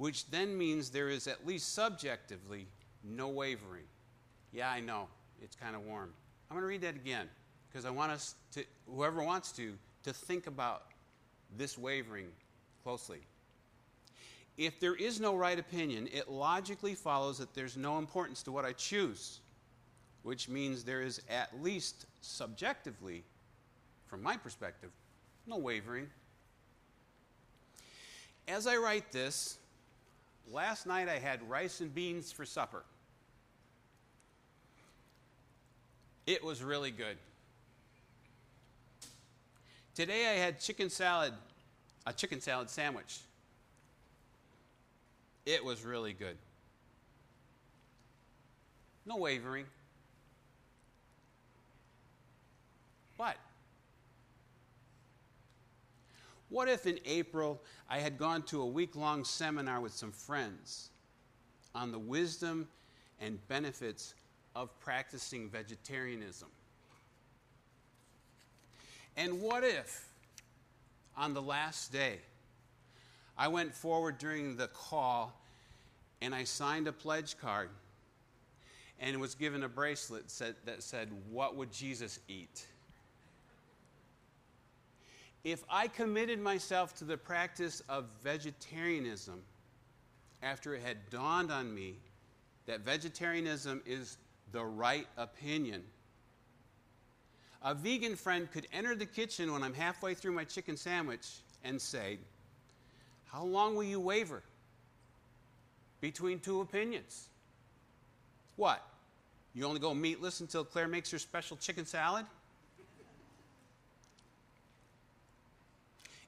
which 0.00 0.30
then 0.30 0.56
means 0.56 0.88
there 0.88 1.10
is 1.10 1.26
at 1.26 1.46
least 1.46 1.74
subjectively 1.74 2.66
no 3.04 3.28
wavering. 3.28 3.84
Yeah, 4.50 4.70
I 4.70 4.80
know, 4.80 5.08
it's 5.42 5.54
kind 5.54 5.76
of 5.76 5.82
warm. 5.82 6.14
I'm 6.48 6.54
going 6.54 6.62
to 6.62 6.66
read 6.66 6.80
that 6.80 6.96
again 6.96 7.28
because 7.68 7.84
I 7.84 7.90
want 7.90 8.10
us 8.10 8.34
to, 8.52 8.64
whoever 8.86 9.22
wants 9.22 9.52
to, 9.52 9.74
to 10.04 10.14
think 10.14 10.46
about 10.46 10.84
this 11.58 11.76
wavering 11.76 12.28
closely. 12.82 13.18
If 14.56 14.80
there 14.80 14.94
is 14.94 15.20
no 15.20 15.36
right 15.36 15.58
opinion, 15.58 16.08
it 16.10 16.30
logically 16.30 16.94
follows 16.94 17.36
that 17.36 17.52
there's 17.52 17.76
no 17.76 17.98
importance 17.98 18.42
to 18.44 18.52
what 18.52 18.64
I 18.64 18.72
choose, 18.72 19.40
which 20.22 20.48
means 20.48 20.82
there 20.82 21.02
is 21.02 21.20
at 21.28 21.50
least 21.60 22.06
subjectively, 22.22 23.22
from 24.06 24.22
my 24.22 24.38
perspective, 24.38 24.92
no 25.46 25.58
wavering. 25.58 26.06
As 28.48 28.66
I 28.66 28.78
write 28.78 29.12
this, 29.12 29.58
last 30.52 30.86
night 30.86 31.08
I 31.08 31.18
had 31.18 31.48
rice 31.48 31.80
and 31.80 31.94
beans 31.94 32.32
for 32.32 32.44
supper. 32.44 32.82
It 36.26 36.44
was 36.44 36.62
really 36.62 36.90
good. 36.90 37.16
Today 39.94 40.28
I 40.28 40.34
had 40.34 40.60
chicken 40.60 40.90
salad, 40.90 41.32
a 42.06 42.12
chicken 42.12 42.40
salad 42.40 42.70
sandwich. 42.70 43.18
It 45.46 45.64
was 45.64 45.84
really 45.84 46.12
good. 46.12 46.36
No 49.06 49.16
wavering. 49.16 49.64
But 53.18 53.36
what 56.50 56.68
if 56.68 56.86
in 56.86 56.98
April 57.06 57.62
I 57.88 57.98
had 57.98 58.18
gone 58.18 58.42
to 58.44 58.60
a 58.60 58.66
week 58.66 58.96
long 58.96 59.24
seminar 59.24 59.80
with 59.80 59.92
some 59.92 60.12
friends 60.12 60.90
on 61.74 61.92
the 61.92 61.98
wisdom 61.98 62.68
and 63.20 63.38
benefits 63.48 64.14
of 64.54 64.78
practicing 64.80 65.48
vegetarianism? 65.48 66.48
And 69.16 69.40
what 69.40 69.64
if 69.64 70.08
on 71.16 71.34
the 71.34 71.42
last 71.42 71.92
day 71.92 72.18
I 73.38 73.48
went 73.48 73.74
forward 73.74 74.18
during 74.18 74.56
the 74.56 74.68
call 74.68 75.32
and 76.20 76.34
I 76.34 76.44
signed 76.44 76.88
a 76.88 76.92
pledge 76.92 77.38
card 77.38 77.70
and 78.98 79.18
was 79.20 79.34
given 79.34 79.62
a 79.62 79.68
bracelet 79.68 80.28
that 80.66 80.82
said, 80.82 81.08
What 81.30 81.56
would 81.56 81.72
Jesus 81.72 82.18
eat? 82.28 82.66
If 85.42 85.64
I 85.70 85.88
committed 85.88 86.38
myself 86.40 86.94
to 86.96 87.04
the 87.04 87.16
practice 87.16 87.82
of 87.88 88.06
vegetarianism 88.22 89.42
after 90.42 90.74
it 90.74 90.82
had 90.82 91.08
dawned 91.10 91.50
on 91.50 91.74
me 91.74 91.96
that 92.66 92.80
vegetarianism 92.80 93.82
is 93.86 94.18
the 94.52 94.64
right 94.64 95.06
opinion, 95.16 95.82
a 97.62 97.74
vegan 97.74 98.16
friend 98.16 98.50
could 98.50 98.66
enter 98.72 98.94
the 98.94 99.06
kitchen 99.06 99.52
when 99.52 99.62
I'm 99.62 99.74
halfway 99.74 100.14
through 100.14 100.32
my 100.32 100.44
chicken 100.44 100.76
sandwich 100.76 101.26
and 101.64 101.80
say, 101.80 102.18
how 103.26 103.44
long 103.44 103.74
will 103.74 103.84
you 103.84 104.00
waver 104.00 104.42
between 106.00 106.38
two 106.38 106.60
opinions? 106.60 107.28
What? 108.56 108.82
You 109.54 109.64
only 109.66 109.80
go 109.80 109.94
meatless 109.94 110.40
until 110.40 110.64
Claire 110.64 110.88
makes 110.88 111.10
her 111.10 111.18
special 111.18 111.56
chicken 111.56 111.86
salad? 111.86 112.26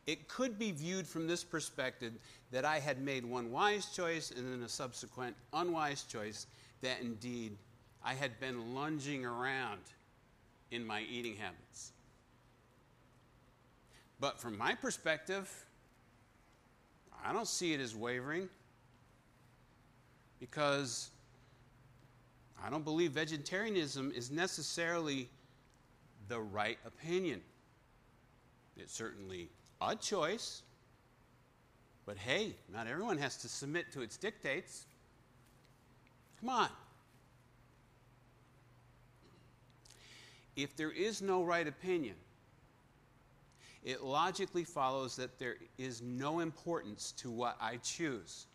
It 0.06 0.28
could 0.28 0.58
be 0.58 0.72
viewed 0.72 1.06
from 1.06 1.26
this 1.28 1.44
perspective 1.44 2.12
that 2.50 2.64
I 2.64 2.80
had 2.80 3.00
made 3.00 3.24
one 3.24 3.52
wise 3.52 3.86
choice 3.86 4.32
and 4.32 4.52
then 4.52 4.62
a 4.62 4.68
subsequent 4.68 5.36
unwise 5.52 6.02
choice, 6.02 6.46
that 6.80 7.00
indeed 7.00 7.56
I 8.04 8.14
had 8.14 8.38
been 8.40 8.74
lunging 8.74 9.24
around 9.24 9.80
in 10.72 10.84
my 10.84 11.02
eating 11.02 11.36
habits. 11.36 11.92
But 14.18 14.40
from 14.40 14.58
my 14.58 14.74
perspective, 14.74 15.48
I 17.24 17.32
don't 17.32 17.46
see 17.46 17.72
it 17.72 17.80
as 17.80 17.94
wavering 17.94 18.48
because 20.40 21.10
I 22.64 22.70
don't 22.70 22.84
believe 22.84 23.12
vegetarianism 23.12 24.12
is 24.14 24.30
necessarily 24.30 25.28
the 26.28 26.40
right 26.40 26.78
opinion. 26.84 27.40
It's 28.76 28.92
certainly 28.92 29.48
a 29.90 29.96
choice, 29.96 30.62
but 32.06 32.16
hey, 32.16 32.54
not 32.72 32.86
everyone 32.86 33.18
has 33.18 33.36
to 33.38 33.48
submit 33.48 33.92
to 33.92 34.02
its 34.02 34.16
dictates. 34.16 34.86
Come 36.40 36.48
on. 36.48 36.68
If 40.56 40.76
there 40.76 40.90
is 40.90 41.22
no 41.22 41.42
right 41.42 41.66
opinion, 41.66 42.16
it 43.84 44.02
logically 44.02 44.64
follows 44.64 45.16
that 45.16 45.38
there 45.38 45.56
is 45.78 46.02
no 46.02 46.40
importance 46.40 47.12
to 47.18 47.30
what 47.30 47.56
I 47.60 47.78
choose, 47.78 48.46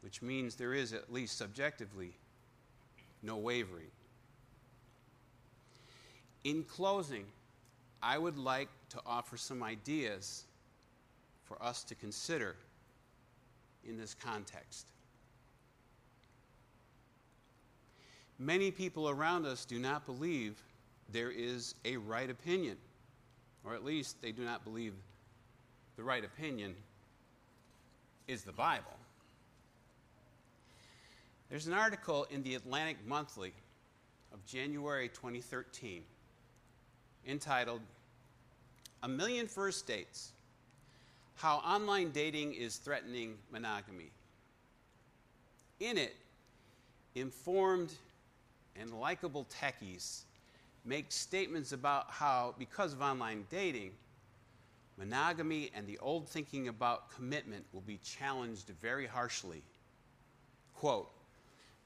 which 0.00 0.20
means 0.20 0.56
there 0.56 0.74
is, 0.74 0.92
at 0.92 1.12
least 1.12 1.38
subjectively, 1.38 2.12
no 3.22 3.36
wavering. 3.36 3.90
In 6.44 6.64
closing, 6.64 7.24
I 8.02 8.18
would 8.18 8.38
like 8.38 8.68
to 8.90 9.00
offer 9.06 9.36
some 9.36 9.62
ideas 9.62 10.44
for 11.44 11.62
us 11.62 11.84
to 11.84 11.94
consider 11.94 12.56
in 13.88 13.96
this 13.96 14.14
context. 14.14 14.86
Many 18.38 18.70
people 18.70 19.08
around 19.08 19.46
us 19.46 19.64
do 19.64 19.78
not 19.78 20.04
believe 20.04 20.62
there 21.12 21.30
is 21.30 21.74
a 21.84 21.96
right 21.96 22.28
opinion 22.28 22.76
or 23.66 23.74
at 23.74 23.84
least 23.84 24.22
they 24.22 24.32
do 24.32 24.42
not 24.42 24.64
believe 24.64 24.94
the 25.96 26.02
right 26.02 26.24
opinion 26.24 26.74
is 28.28 28.42
the 28.42 28.52
Bible. 28.52 28.84
There's 31.50 31.66
an 31.66 31.72
article 31.72 32.26
in 32.30 32.42
the 32.42 32.54
Atlantic 32.54 32.98
Monthly 33.06 33.52
of 34.32 34.44
January 34.46 35.08
2013 35.08 36.02
entitled 37.26 37.80
A 39.02 39.08
Million 39.08 39.46
First 39.46 39.86
Dates 39.86 40.32
How 41.34 41.56
Online 41.58 42.10
Dating 42.10 42.54
is 42.54 42.76
Threatening 42.76 43.36
Monogamy. 43.50 44.10
In 45.80 45.98
it, 45.98 46.16
informed 47.14 47.92
and 48.80 48.92
likable 48.92 49.46
techies 49.50 50.22
make 50.84 51.10
statements 51.10 51.72
about 51.72 52.10
how, 52.10 52.54
because 52.58 52.92
of 52.92 53.02
online 53.02 53.44
dating, 53.50 53.90
monogamy 54.96 55.70
and 55.74 55.86
the 55.86 55.98
old 55.98 56.28
thinking 56.28 56.68
about 56.68 57.10
commitment 57.10 57.64
will 57.72 57.82
be 57.82 57.98
challenged 57.98 58.70
very 58.80 59.06
harshly. 59.06 59.62
Quote, 60.74 61.10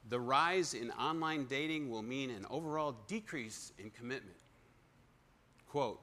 the 0.09 0.19
rise 0.19 0.73
in 0.73 0.91
online 0.91 1.45
dating 1.45 1.89
will 1.89 2.01
mean 2.01 2.29
an 2.29 2.45
overall 2.49 2.95
decrease 3.07 3.73
in 3.77 3.89
commitment. 3.91 4.40
Quote, 5.71 5.99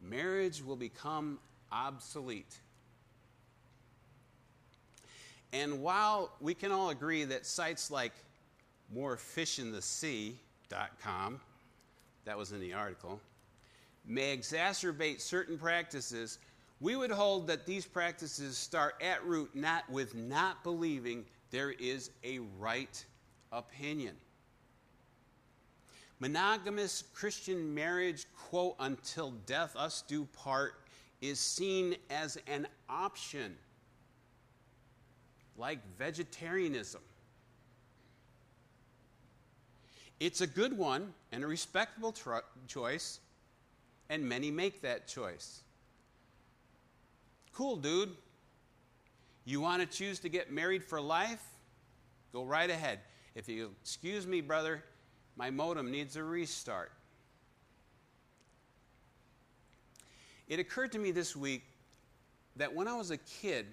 marriage 0.00 0.64
will 0.64 0.76
become 0.76 1.38
obsolete. 1.70 2.58
And 5.52 5.82
while 5.82 6.32
we 6.40 6.54
can 6.54 6.72
all 6.72 6.88
agree 6.88 7.24
that 7.24 7.44
sites 7.44 7.90
like 7.90 8.14
morefishinthesea.com 8.96 11.40
that 12.24 12.38
was 12.38 12.52
in 12.52 12.60
the 12.60 12.72
article, 12.72 13.20
may 14.06 14.34
exacerbate 14.34 15.20
certain 15.20 15.58
practices, 15.58 16.38
we 16.80 16.96
would 16.96 17.10
hold 17.10 17.48
that 17.48 17.66
these 17.66 17.84
practices 17.84 18.56
start 18.56 18.94
at 19.02 19.22
root 19.26 19.54
not 19.54 19.86
with 19.90 20.14
not 20.14 20.64
believing 20.64 21.26
there 21.50 21.72
is 21.72 22.10
a 22.24 22.38
right 22.58 23.04
opinion. 23.52 24.14
Monogamous 26.22 27.02
Christian 27.14 27.74
marriage, 27.74 28.26
quote, 28.36 28.76
until 28.78 29.32
death 29.44 29.74
us 29.74 30.04
do 30.06 30.24
part, 30.26 30.74
is 31.20 31.40
seen 31.40 31.96
as 32.10 32.38
an 32.46 32.68
option, 32.88 33.56
like 35.58 35.80
vegetarianism. 35.98 37.00
It's 40.20 40.42
a 40.42 40.46
good 40.46 40.78
one 40.78 41.12
and 41.32 41.42
a 41.42 41.46
respectable 41.48 42.14
choice, 42.68 43.18
and 44.08 44.24
many 44.24 44.52
make 44.52 44.80
that 44.82 45.08
choice. 45.08 45.62
Cool, 47.52 47.74
dude. 47.74 48.10
You 49.44 49.60
want 49.60 49.82
to 49.82 49.88
choose 49.88 50.20
to 50.20 50.28
get 50.28 50.52
married 50.52 50.84
for 50.84 51.00
life? 51.00 51.42
Go 52.32 52.44
right 52.44 52.70
ahead. 52.70 53.00
If 53.34 53.48
you 53.48 53.74
excuse 53.82 54.24
me, 54.24 54.40
brother, 54.40 54.84
my 55.36 55.50
modem 55.50 55.90
needs 55.90 56.16
a 56.16 56.24
restart. 56.24 56.92
It 60.48 60.58
occurred 60.58 60.92
to 60.92 60.98
me 60.98 61.10
this 61.12 61.34
week 61.34 61.62
that 62.56 62.74
when 62.74 62.86
I 62.86 62.94
was 62.94 63.10
a 63.10 63.16
kid, 63.16 63.66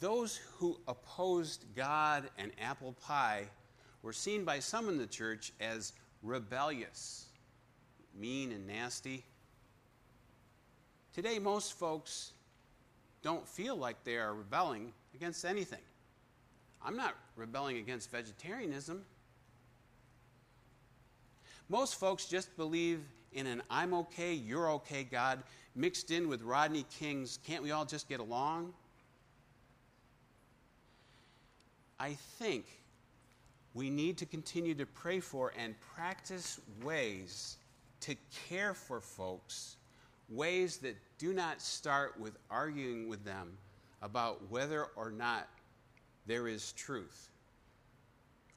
those 0.00 0.36
who 0.58 0.78
opposed 0.88 1.64
God 1.74 2.28
and 2.36 2.52
apple 2.60 2.92
pie 2.92 3.44
were 4.02 4.12
seen 4.12 4.44
by 4.44 4.58
some 4.58 4.88
in 4.88 4.98
the 4.98 5.06
church 5.06 5.52
as 5.60 5.92
rebellious, 6.22 7.26
mean, 8.14 8.52
and 8.52 8.66
nasty. 8.66 9.24
Today, 11.14 11.38
most 11.38 11.78
folks 11.78 12.32
don't 13.22 13.48
feel 13.48 13.76
like 13.76 14.02
they 14.04 14.16
are 14.16 14.34
rebelling 14.34 14.92
against 15.14 15.44
anything. 15.44 15.80
I'm 16.84 16.96
not 16.96 17.14
rebelling 17.36 17.78
against 17.78 18.10
vegetarianism. 18.10 19.04
Most 21.68 21.98
folks 21.98 22.26
just 22.26 22.56
believe 22.56 23.00
in 23.32 23.46
an 23.46 23.62
I'm 23.70 23.94
okay, 23.94 24.34
you're 24.34 24.70
okay 24.72 25.04
God 25.04 25.42
mixed 25.74 26.10
in 26.10 26.28
with 26.28 26.42
Rodney 26.42 26.84
King's 26.98 27.38
can't 27.46 27.62
we 27.62 27.70
all 27.70 27.84
just 27.84 28.08
get 28.08 28.20
along? 28.20 28.72
I 31.98 32.16
think 32.38 32.66
we 33.72 33.90
need 33.90 34.18
to 34.18 34.26
continue 34.26 34.74
to 34.74 34.86
pray 34.86 35.20
for 35.20 35.52
and 35.58 35.74
practice 35.80 36.60
ways 36.82 37.56
to 38.00 38.14
care 38.48 38.74
for 38.74 39.00
folks, 39.00 39.76
ways 40.28 40.76
that 40.78 40.96
do 41.18 41.32
not 41.32 41.62
start 41.62 42.20
with 42.20 42.36
arguing 42.50 43.08
with 43.08 43.24
them 43.24 43.56
about 44.02 44.50
whether 44.50 44.84
or 44.96 45.10
not 45.10 45.48
there 46.26 46.46
is 46.46 46.72
truth, 46.72 47.30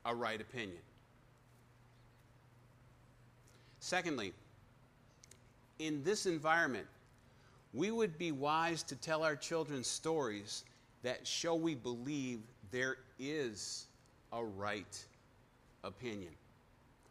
a 0.05 0.13
right 0.13 0.41
opinion. 0.41 0.81
Secondly, 3.87 4.33
in 5.79 6.03
this 6.03 6.25
environment, 6.25 6.85
we 7.73 7.89
would 7.89 8.17
be 8.17 8.33
wise 8.33 8.83
to 8.83 8.97
tell 8.97 9.23
our 9.23 9.37
children 9.37 9.81
stories 9.81 10.65
that 11.03 11.25
show 11.25 11.55
we 11.55 11.73
believe 11.73 12.41
there 12.69 12.97
is 13.17 13.85
a 14.33 14.43
right 14.43 15.05
opinion, 15.85 16.33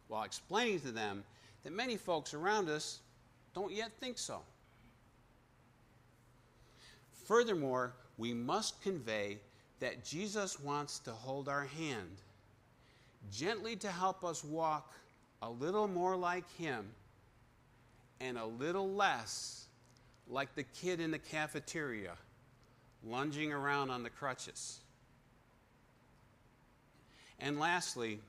while 0.07 0.21
explaining 0.21 0.79
to 0.81 0.91
them 0.91 1.23
that 1.63 1.73
many 1.73 1.97
folks 1.97 2.35
around 2.35 2.69
us 2.69 2.99
don't 3.55 3.73
yet 3.73 3.89
think 3.99 4.19
so. 4.19 4.41
Furthermore, 7.25 7.93
we 8.19 8.35
must 8.35 8.79
convey 8.83 9.39
that 9.79 10.05
Jesus 10.05 10.59
wants 10.59 10.99
to 10.99 11.11
hold 11.11 11.49
our 11.49 11.65
hand, 11.65 12.21
gently 13.31 13.75
to 13.77 13.89
help 13.89 14.23
us 14.23 14.43
walk 14.43 14.93
a 15.41 15.49
little 15.49 15.87
more 15.87 16.15
like 16.15 16.49
Him 16.57 16.87
and 18.19 18.37
a 18.37 18.45
little 18.45 18.89
less 18.89 19.65
like 20.29 20.55
the 20.55 20.63
kid 20.63 20.99
in 20.99 21.11
the 21.11 21.19
cafeteria 21.19 22.13
lunging 23.03 23.53
around 23.53 23.89
on 23.89 24.03
the 24.03 24.09
crutches. 24.09 24.79
And 27.39 27.59
lastly, 27.59 28.19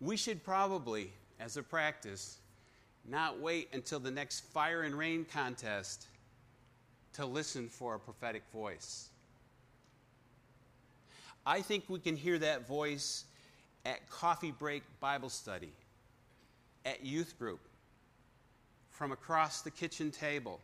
we 0.00 0.16
should 0.16 0.44
probably, 0.44 1.12
as 1.40 1.56
a 1.56 1.62
practice, 1.62 2.38
not 3.04 3.40
wait 3.40 3.68
until 3.72 3.98
the 3.98 4.10
next 4.10 4.44
fire 4.52 4.82
and 4.82 4.94
rain 4.94 5.26
contest 5.32 6.06
to 7.14 7.26
listen 7.26 7.68
for 7.68 7.96
a 7.96 7.98
prophetic 7.98 8.44
voice. 8.52 9.08
I 11.44 11.62
think 11.62 11.84
we 11.88 11.98
can 11.98 12.14
hear 12.14 12.38
that 12.38 12.68
voice 12.68 13.24
at 13.88 14.06
coffee 14.10 14.50
break 14.50 14.82
Bible 15.00 15.30
study, 15.30 15.72
at 16.84 17.06
youth 17.06 17.38
group, 17.38 17.60
from 18.90 19.12
across 19.12 19.62
the 19.62 19.70
kitchen 19.70 20.10
table, 20.10 20.60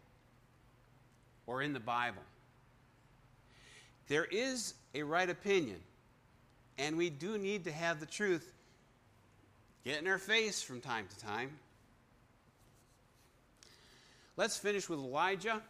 or 1.47 1.63
in 1.63 1.73
the 1.73 1.81
Bible. 1.81 2.21
There 4.09 4.27
is 4.27 4.75
a 4.95 5.03
right 5.03 5.31
opinion, 5.31 5.79
and 6.77 6.99
we 6.99 7.09
do 7.09 7.39
need 7.39 7.65
to 7.65 7.73
have 7.73 7.99
the 7.99 8.07
truth 8.07 8.53
get 9.87 10.03
in 10.03 10.07
our 10.07 10.19
face 10.19 10.63
from 10.63 10.83
time 10.83 11.07
to 11.09 11.25
time. 11.25 11.51
Let's 14.37 14.59
finish 14.59 14.87
with 14.87 14.99
Elijah. 14.99 15.63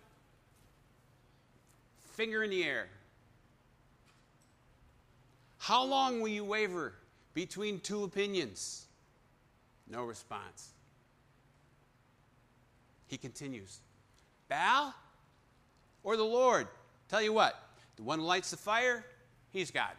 Finger 2.15 2.43
in 2.43 2.51
the 2.51 2.65
air. 2.65 2.89
How 5.59 5.85
long 5.85 6.21
will 6.21 6.29
you 6.29 6.45
waver 6.45 6.95
between 7.35 7.81
two 7.81 8.05
opinions? 8.05 8.87
No 9.91 10.05
response. 10.05 10.71
He 13.09 13.19
continues 13.19 13.81
Baal 14.49 14.95
or 16.03 16.17
the 16.17 16.25
Lord? 16.25 16.69
Tell 17.09 17.23
you 17.23 17.33
what, 17.33 17.61
the 17.97 18.03
one 18.03 18.19
who 18.19 18.25
lights 18.25 18.51
the 18.51 18.57
fire, 18.57 19.05
he's 19.53 19.71
God. 19.71 19.93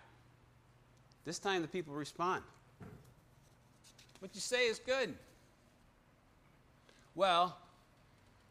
This 1.23 1.39
time 1.39 1.61
the 1.61 1.67
people 1.67 1.93
respond. 1.93 2.43
What 4.19 4.33
you 4.33 4.41
say 4.41 4.67
is 4.67 4.79
good. 4.79 5.13
Well, 7.15 7.57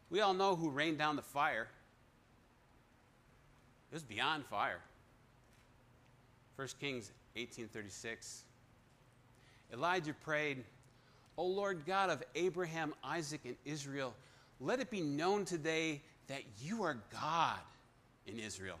we 0.09 0.21
all 0.21 0.33
know 0.33 0.55
who 0.55 0.69
rained 0.69 0.97
down 0.97 1.15
the 1.15 1.21
fire. 1.21 1.67
It 3.91 3.95
was 3.95 4.03
beyond 4.03 4.45
fire. 4.45 4.79
1 6.55 6.67
Kings 6.79 7.11
18:36. 7.35 8.44
Elijah 9.73 10.13
prayed, 10.13 10.63
"O 11.37 11.45
Lord 11.45 11.85
God 11.85 12.09
of 12.09 12.23
Abraham, 12.35 12.93
Isaac, 13.03 13.41
and 13.45 13.57
Israel, 13.65 14.15
let 14.59 14.79
it 14.79 14.89
be 14.89 15.01
known 15.01 15.45
today 15.45 16.01
that 16.27 16.43
you 16.61 16.83
are 16.83 16.95
God 17.11 17.59
in 18.25 18.39
Israel, 18.39 18.79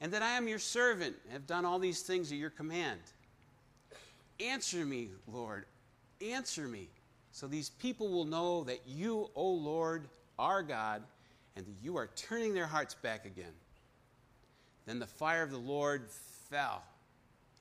and 0.00 0.12
that 0.12 0.22
I 0.22 0.32
am 0.32 0.48
your 0.48 0.58
servant 0.58 1.16
and 1.24 1.32
have 1.32 1.46
done 1.46 1.64
all 1.64 1.78
these 1.78 2.02
things 2.02 2.30
at 2.30 2.38
your 2.38 2.50
command. 2.50 3.00
Answer 4.38 4.84
me, 4.84 5.10
Lord, 5.26 5.66
answer 6.20 6.68
me, 6.68 6.88
so 7.30 7.46
these 7.46 7.70
people 7.70 8.08
will 8.08 8.24
know 8.24 8.64
that 8.64 8.86
you, 8.86 9.30
O 9.34 9.48
Lord, 9.48 10.08
are 10.38 10.62
God, 10.62 11.02
and 11.56 11.66
that 11.66 11.82
you 11.82 11.96
are 11.96 12.08
turning 12.08 12.54
their 12.54 12.66
hearts 12.66 12.94
back 12.94 13.24
again." 13.24 13.54
Then 14.84 14.98
the 14.98 15.06
fire 15.06 15.42
of 15.42 15.50
the 15.50 15.58
Lord 15.58 16.10
fell 16.10 16.84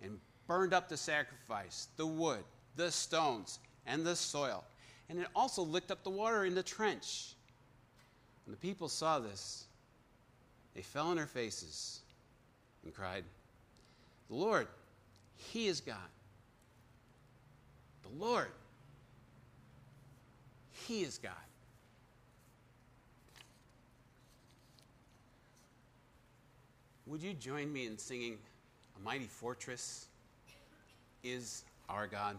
and 0.01 0.19
burned 0.51 0.73
up 0.73 0.89
the 0.89 0.97
sacrifice, 0.97 1.87
the 1.95 2.05
wood, 2.05 2.43
the 2.75 2.91
stones, 2.91 3.59
and 3.87 4.05
the 4.05 4.17
soil. 4.17 4.65
And 5.07 5.17
it 5.17 5.27
also 5.33 5.61
licked 5.61 5.91
up 5.91 6.03
the 6.03 6.09
water 6.09 6.43
in 6.43 6.55
the 6.55 6.61
trench. 6.61 7.35
When 8.45 8.51
the 8.51 8.57
people 8.57 8.89
saw 8.89 9.19
this, 9.19 9.63
they 10.75 10.81
fell 10.81 11.07
on 11.07 11.15
their 11.15 11.25
faces 11.25 12.01
and 12.83 12.93
cried, 12.93 13.23
The 14.27 14.35
Lord, 14.35 14.67
He 15.37 15.67
is 15.67 15.79
God. 15.79 15.95
The 18.03 18.21
Lord, 18.21 18.51
He 20.85 21.03
is 21.03 21.17
God. 21.17 21.31
Would 27.07 27.23
you 27.23 27.31
join 27.35 27.71
me 27.71 27.87
in 27.87 27.97
singing 27.97 28.37
A 28.97 29.05
Mighty 29.05 29.27
Fortress 29.27 30.07
is 31.23 31.63
Our 31.89 32.07
God? 32.07 32.37